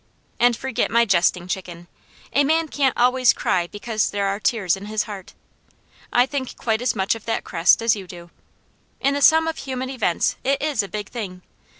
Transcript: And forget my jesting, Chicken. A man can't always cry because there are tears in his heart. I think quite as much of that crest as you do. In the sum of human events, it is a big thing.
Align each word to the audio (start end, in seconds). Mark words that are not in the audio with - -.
And 0.39 0.57
forget 0.57 0.89
my 0.89 1.05
jesting, 1.05 1.47
Chicken. 1.47 1.87
A 2.33 2.43
man 2.43 2.69
can't 2.69 2.97
always 2.97 3.33
cry 3.33 3.67
because 3.67 4.09
there 4.09 4.25
are 4.25 4.39
tears 4.39 4.75
in 4.75 4.87
his 4.87 5.03
heart. 5.03 5.35
I 6.11 6.25
think 6.25 6.57
quite 6.57 6.81
as 6.81 6.95
much 6.95 7.13
of 7.13 7.25
that 7.25 7.43
crest 7.43 7.83
as 7.83 7.95
you 7.95 8.07
do. 8.07 8.31
In 8.99 9.13
the 9.13 9.21
sum 9.21 9.47
of 9.47 9.57
human 9.59 9.91
events, 9.91 10.37
it 10.43 10.59
is 10.59 10.81
a 10.81 10.87
big 10.87 11.09
thing. 11.09 11.43